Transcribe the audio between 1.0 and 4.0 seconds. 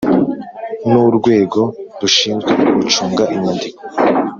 Urwego rushinzwe gucunga inyandiko